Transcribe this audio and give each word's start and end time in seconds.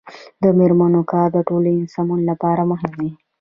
د 0.41 0.43
میرمنو 0.57 1.01
کار 1.11 1.27
د 1.35 1.37
ټولنې 1.49 1.91
سمون 1.95 2.19
لپاره 2.29 2.61
مهم 2.71 2.91
دی. 2.99 3.09